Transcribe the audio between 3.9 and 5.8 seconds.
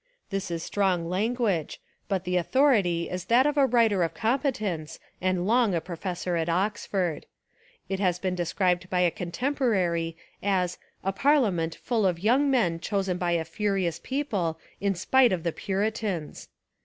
of competence and long a